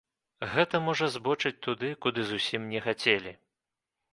Гэта 0.53 0.79
можа 0.85 1.09
збочыць 1.17 1.59
туды, 1.67 1.91
куды 2.07 2.27
зусім 2.33 2.61
не 2.73 2.79
хацелі. 2.89 3.37